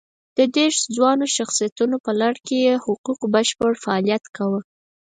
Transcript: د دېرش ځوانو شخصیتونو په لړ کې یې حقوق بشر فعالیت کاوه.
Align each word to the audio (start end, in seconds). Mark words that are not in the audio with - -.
د 0.37 0.39
دېرش 0.55 0.77
ځوانو 0.95 1.25
شخصیتونو 1.35 1.95
په 2.05 2.11
لړ 2.21 2.33
کې 2.45 2.57
یې 2.65 2.73
حقوق 2.85 3.19
بشر 3.33 3.71
فعالیت 3.83 4.23
کاوه. 4.35 4.61